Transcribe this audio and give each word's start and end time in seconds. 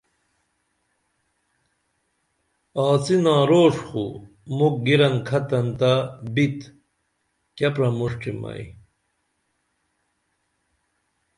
آڅِنا 2.87 3.35
روݜ 3.49 3.75
خو 3.87 4.05
مُکھ 4.57 4.79
گِرن 4.85 5.15
کھتن 5.27 5.67
تہ 5.79 5.93
بِت 6.33 6.59
کیہ 7.55 7.69
پرمݜٹیم 7.75 8.39
ائی 8.51 8.65